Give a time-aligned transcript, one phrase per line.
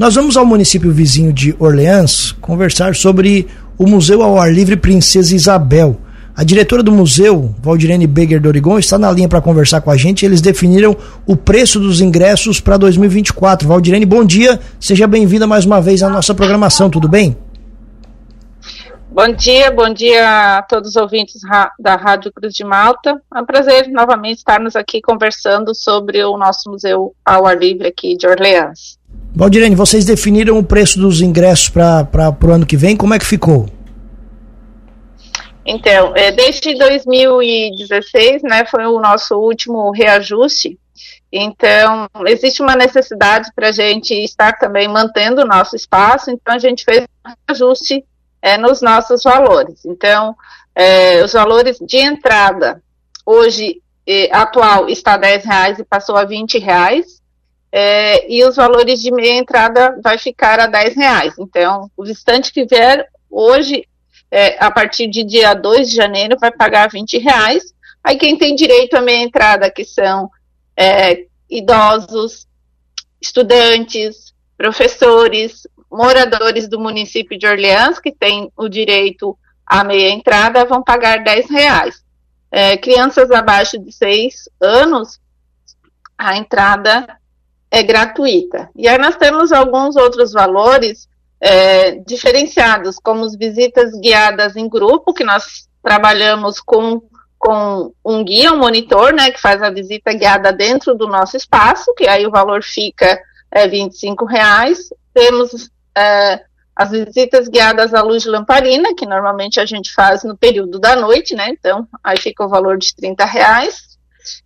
[0.00, 5.36] Nós vamos ao município vizinho de Orleans conversar sobre o Museu ao Ar Livre Princesa
[5.36, 6.00] Isabel.
[6.34, 10.24] A diretora do museu, Valdirene Beger Dorigon, está na linha para conversar com a gente.
[10.24, 13.68] Eles definiram o preço dos ingressos para 2024.
[13.68, 14.58] Valdirene, bom dia.
[14.80, 17.36] Seja bem-vinda mais uma vez à nossa programação, tudo bem?
[19.10, 21.42] Bom dia, bom dia a todos os ouvintes
[21.78, 23.20] da Rádio Cruz de Malta.
[23.36, 28.16] É um prazer novamente estarmos aqui conversando sobre o nosso museu ao ar livre aqui
[28.16, 28.98] de Orleans.
[29.34, 33.26] Valdirene, vocês definiram o preço dos ingressos para o ano que vem, como é que
[33.26, 33.68] ficou?
[35.64, 40.78] Então, é, desde 2016, né, foi o nosso último reajuste.
[41.32, 46.58] Então, existe uma necessidade para a gente estar também mantendo o nosso espaço, então a
[46.58, 48.04] gente fez um reajuste
[48.42, 49.84] é, nos nossos valores.
[49.84, 50.34] Então,
[50.74, 52.82] é, os valores de entrada,
[53.24, 57.19] hoje, é, atual, está R$ reais e passou a R$ reais,
[57.72, 61.34] é, e os valores de meia entrada vai ficar a R$ reais.
[61.38, 63.84] Então, o visitante que vier hoje
[64.30, 67.64] é, a partir de dia 2 de janeiro, vai pagar 20 reais.
[68.02, 70.30] Aí quem tem direito à meia entrada, que são
[70.76, 72.46] é, idosos,
[73.20, 80.82] estudantes, professores, moradores do município de Orleans, que têm o direito à meia entrada, vão
[80.82, 82.04] pagar 10 reais.
[82.52, 85.20] É, crianças abaixo de 6 anos,
[86.16, 87.19] a entrada
[87.70, 88.68] é gratuita.
[88.74, 91.08] E aí nós temos alguns outros valores
[91.40, 97.00] é, diferenciados, como as visitas guiadas em grupo, que nós trabalhamos com,
[97.38, 101.94] com um guia, um monitor, né, que faz a visita guiada dentro do nosso espaço,
[101.94, 103.18] que aí o valor fica
[103.50, 104.90] é, 25 reais.
[105.14, 106.40] Temos é,
[106.74, 110.96] as visitas guiadas à luz de lamparina, que normalmente a gente faz no período da
[110.96, 113.88] noite, né, então aí fica o valor de 30 reais.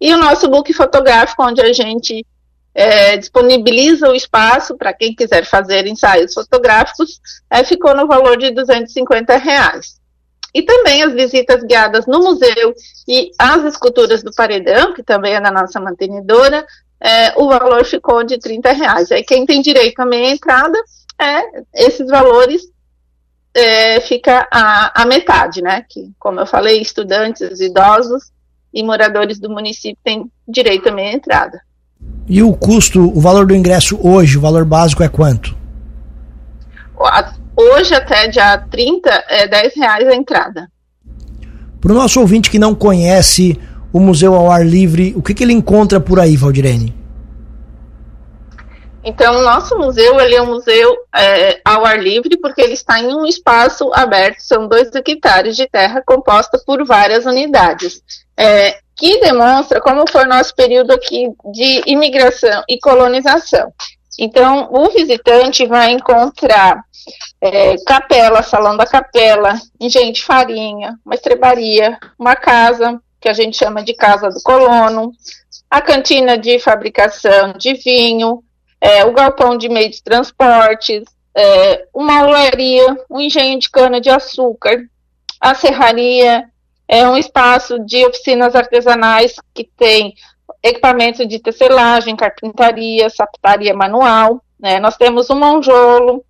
[0.00, 2.24] E o nosso book fotográfico, onde a gente
[2.76, 7.18] é, disponibiliza o espaço para quem quiser fazer ensaios fotográficos,
[7.50, 9.98] é, ficou no valor de 250 reais.
[10.54, 12.74] E também as visitas guiadas no museu
[13.08, 16.66] e as esculturas do paredão, que também é da nossa mantenedora,
[17.00, 19.10] é, o valor ficou de 30 reais.
[19.10, 20.78] Aí quem tem direito à meia entrada,
[21.18, 22.62] é, esses valores
[23.54, 25.82] é, fica a, a metade, né?
[25.88, 28.30] Que, como eu falei, estudantes, idosos
[28.72, 31.65] e moradores do município têm direito à meia entrada.
[32.28, 35.56] E o custo, o valor do ingresso hoje, o valor básico é quanto?
[37.56, 40.68] Hoje, até dia 30, é 10 reais a entrada.
[41.80, 43.58] Para o nosso ouvinte que não conhece
[43.92, 46.94] o Museu ao Ar Livre, o que, que ele encontra por aí, Valdirene?
[49.08, 52.98] Então, o nosso museu ele é um museu é, ao ar livre porque ele está
[52.98, 58.02] em um espaço aberto, são dois hectares de terra composta por várias unidades.
[58.36, 63.72] É, que demonstra como foi o nosso período aqui de imigração e colonização.
[64.18, 66.82] Então, o visitante vai encontrar
[67.40, 73.82] é, capela, salão da capela, de farinha, uma estrebaria, uma casa, que a gente chama
[73.82, 75.12] de casa do colono,
[75.70, 78.42] a cantina de fabricação de vinho,
[78.80, 81.04] é, o galpão de meio de transportes,
[81.36, 84.82] é, uma olaria, um engenho de cana de açúcar,
[85.40, 86.44] a serraria,
[86.88, 90.14] é um espaço de oficinas artesanais que tem
[90.62, 94.42] equipamento de tecelagem, carpintaria, sapataria manual.
[94.58, 94.78] Né?
[94.78, 96.24] Nós temos o monjolo,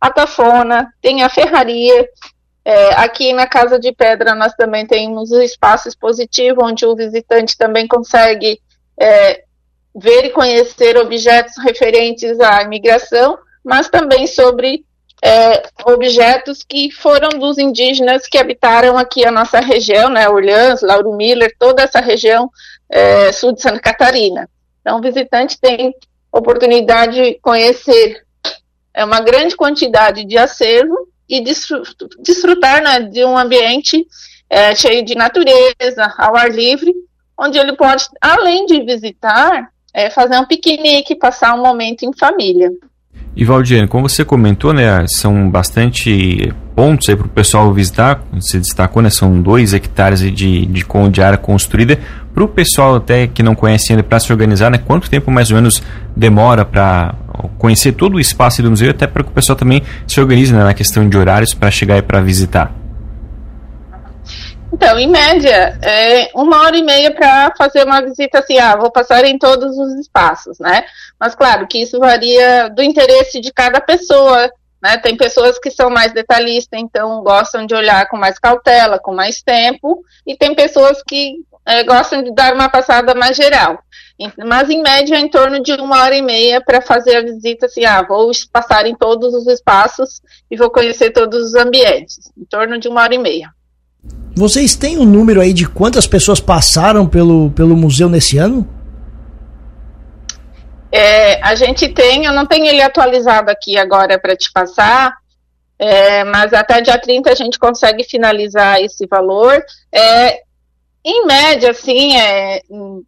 [0.00, 2.08] a tafona, tem a ferraria.
[2.64, 7.56] É, aqui na Casa de Pedra nós também temos o espaço expositivo, onde o visitante
[7.56, 8.60] também consegue
[9.00, 9.44] é,
[9.94, 14.84] ver e conhecer objetos referentes à imigração, mas também sobre
[15.22, 21.14] é, objetos que foram dos indígenas que habitaram aqui a nossa região, né, Orleans, Lauro
[21.14, 22.50] Miller, toda essa região
[22.88, 24.48] é, sul de Santa Catarina.
[24.80, 25.94] Então, o visitante tem
[26.32, 28.22] oportunidade de conhecer
[28.94, 30.96] é, uma grande quantidade de acervo
[31.28, 34.04] e desfrutar né, de um ambiente
[34.48, 36.92] é, cheio de natureza, ao ar livre,
[37.38, 42.70] onde ele pode, além de visitar, é, fazer um piquenique, passar um momento em família.
[43.40, 48.58] E Valdiane, como você comentou, né, são bastante pontos aí para o pessoal visitar, você
[48.58, 51.98] destacou, né, são dois hectares de, de, de área construída.
[52.34, 55.50] Para o pessoal até que não conhece ainda, para se organizar, né, quanto tempo mais
[55.50, 55.82] ou menos
[56.14, 57.14] demora para
[57.56, 60.62] conhecer todo o espaço do museu, até para que o pessoal também se organize né,
[60.62, 62.79] na questão de horários para chegar e para visitar?
[64.82, 68.90] Então, em média, é uma hora e meia para fazer uma visita assim, ah, vou
[68.90, 70.86] passar em todos os espaços, né?
[71.20, 74.50] Mas claro que isso varia do interesse de cada pessoa,
[74.82, 74.96] né?
[74.96, 79.42] Tem pessoas que são mais detalhistas, então gostam de olhar com mais cautela, com mais
[79.42, 81.34] tempo, e tem pessoas que
[81.66, 83.80] é, gostam de dar uma passada mais geral.
[84.46, 87.84] Mas em média em torno de uma hora e meia para fazer a visita, assim,
[87.84, 92.78] ah, vou passar em todos os espaços e vou conhecer todos os ambientes, em torno
[92.78, 93.59] de uma hora e meia.
[94.34, 98.68] Vocês têm um número aí de quantas pessoas passaram pelo, pelo museu nesse ano?
[100.92, 105.14] É, a gente tem, eu não tenho ele atualizado aqui agora para te passar,
[105.78, 109.62] é, mas até dia 30 a gente consegue finalizar esse valor.
[109.92, 110.40] É,
[111.04, 112.60] em média, assim, é,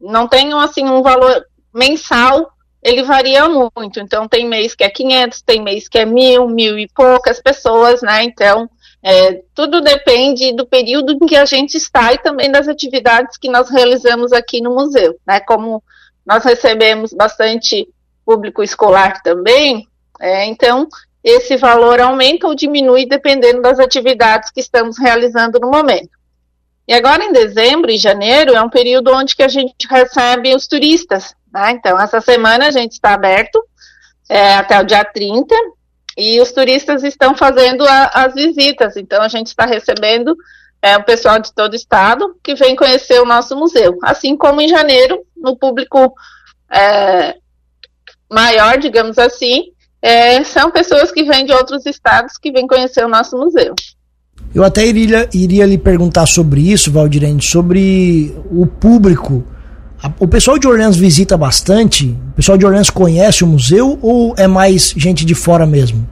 [0.00, 1.44] não tem assim, um valor
[1.74, 2.50] mensal,
[2.82, 3.98] ele varia muito.
[3.98, 8.02] Então, tem mês que é 500, tem mês que é mil, mil e poucas pessoas,
[8.02, 8.22] né?
[8.24, 8.68] Então,
[9.02, 13.48] é, tudo depende do período em que a gente está e também das atividades que
[13.48, 15.40] nós realizamos aqui no museu, né?
[15.40, 15.82] Como
[16.24, 17.88] nós recebemos bastante
[18.26, 19.88] público escolar também,
[20.20, 20.86] é, então
[21.24, 26.10] esse valor aumenta ou diminui dependendo das atividades que estamos realizando no momento.
[26.86, 30.66] E agora em dezembro e janeiro é um período onde que a gente recebe os
[30.66, 31.70] turistas, né?
[31.70, 33.64] Então essa semana a gente está aberto
[34.28, 35.54] é, até o dia 30
[36.16, 40.36] e os turistas estão fazendo a, as visitas, então a gente está recebendo
[40.82, 43.98] é, o pessoal de todo o estado que vem conhecer o nosso museu.
[44.02, 46.12] Assim como em janeiro, no público
[46.70, 47.36] é,
[48.30, 53.08] maior, digamos assim, é, são pessoas que vêm de outros estados que vêm conhecer o
[53.08, 53.74] nosso museu.
[54.54, 59.44] Eu até iria, iria lhe perguntar sobre isso, Valdirene, sobre o público.
[60.18, 62.16] O pessoal de Orleans visita bastante?
[62.32, 66.08] O pessoal de Orleans conhece o museu ou é mais gente de fora mesmo?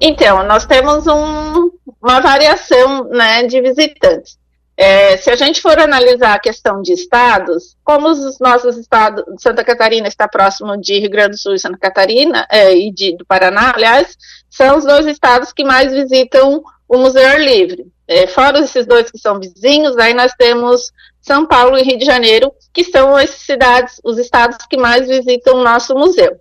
[0.00, 1.70] Então, nós temos um,
[2.02, 4.36] uma variação né, de visitantes.
[4.74, 9.62] É, se a gente for analisar a questão de estados, como os nossos estados, Santa
[9.62, 13.24] Catarina está próximo de Rio Grande do Sul e Santa Catarina, é, e de, do
[13.24, 14.16] Paraná, aliás,
[14.50, 17.86] são os dois estados que mais visitam o Museu Livre.
[18.12, 22.04] É, fora esses dois que são vizinhos, aí nós temos São Paulo e Rio de
[22.04, 26.38] Janeiro, que são as cidades, os estados que mais visitam o nosso museu.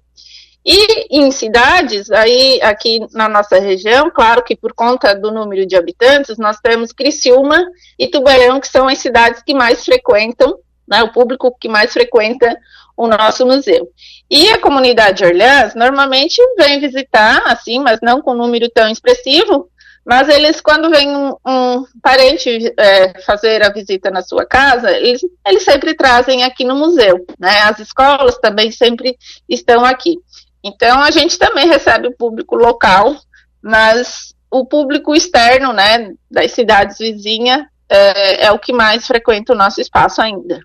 [0.65, 5.77] E em cidades, aí aqui na nossa região, claro que por conta do número de
[5.77, 7.65] habitantes, nós temos Criciúma
[7.97, 12.53] e Tubarão, que são as cidades que mais frequentam, né, o público que mais frequenta
[12.97, 13.88] o nosso museu.
[14.29, 18.89] E a comunidade de Orleans normalmente vem visitar, assim, mas não com um número tão
[18.89, 19.69] expressivo,
[20.06, 25.21] mas eles, quando vem um, um parente é, fazer a visita na sua casa, eles,
[25.45, 27.62] eles sempre trazem aqui no museu, né?
[27.63, 29.15] As escolas também sempre
[29.48, 30.18] estão aqui.
[30.63, 33.15] Então a gente também recebe o público local,
[33.62, 39.56] mas o público externo, né, das cidades vizinhas, é, é o que mais frequenta o
[39.56, 40.59] nosso espaço ainda.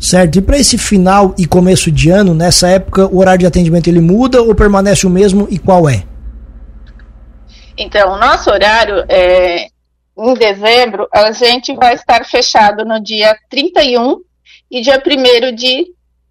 [0.00, 0.38] Certo.
[0.38, 4.00] E para esse final e começo de ano, nessa época, o horário de atendimento ele
[4.00, 6.04] muda ou permanece o mesmo e qual é?
[7.80, 9.68] Então, nosso horário é
[10.14, 14.20] em dezembro, a gente vai estar fechado no dia 31
[14.70, 15.86] e dia 1 de,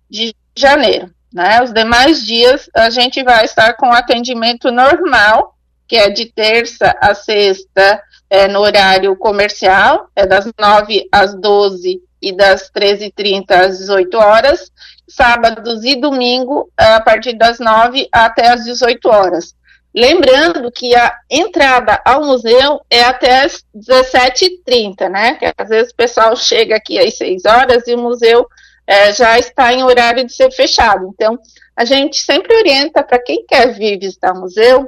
[0.07, 1.09] de janeiro.
[1.33, 1.59] Né?
[1.63, 5.55] Os demais dias a gente vai estar com atendimento normal,
[5.87, 7.99] que é de terça a sexta,
[8.29, 14.71] é, no horário comercial, é das 9 às 12 e das 13h30 às 18 horas,
[15.07, 19.55] sábados e domingo a partir das 9 até as 18 horas.
[19.93, 25.33] Lembrando que a entrada ao museu é até as 17h30, né?
[25.35, 28.47] Que às vezes o pessoal chega aqui às 6 horas e o museu
[28.85, 31.09] é, já está em horário de ser fechado.
[31.13, 31.39] Então,
[31.75, 34.87] a gente sempre orienta para quem quer vir visitar o museu,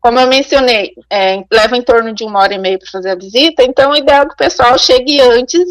[0.00, 3.16] como eu mencionei, é, leva em torno de uma hora e meia para fazer a
[3.16, 5.64] visita, então o ideal é que o pessoal chegue antes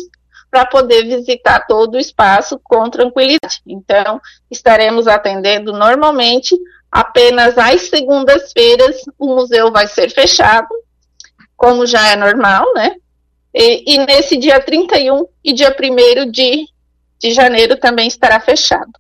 [0.51, 3.61] para poder visitar todo o espaço com tranquilidade.
[3.65, 6.55] Então, estaremos atendendo normalmente
[6.99, 10.67] apenas às segundas-feiras o museu vai ser fechado,
[11.55, 12.95] como já é normal, né?
[13.53, 16.65] E, e nesse dia 31 e dia 1 de
[17.19, 18.91] de janeiro também estará fechado.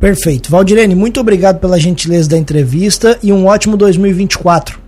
[0.00, 0.50] Perfeito.
[0.50, 4.80] Valdirene, muito obrigado pela gentileza da entrevista e um ótimo 2024.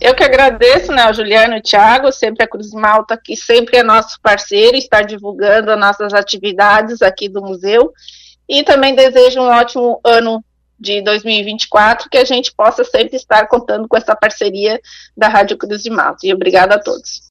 [0.00, 3.78] Eu que agradeço, né, ao Juliano e o Thiago, sempre a Cruz Malta, que sempre
[3.78, 7.92] é nosso parceiro, está divulgando as nossas atividades aqui do museu.
[8.48, 10.44] E também desejo um ótimo ano
[10.78, 14.80] de 2024, que a gente possa sempre estar contando com essa parceria
[15.16, 16.26] da Rádio Cruz de Malta.
[16.26, 17.22] E obrigado a todos.